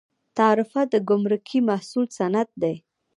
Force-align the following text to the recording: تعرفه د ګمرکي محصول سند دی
تعرفه 0.37 0.81
د 0.93 0.95
ګمرکي 1.09 1.59
محصول 1.69 2.05
سند 2.17 2.49
دی 2.61 2.75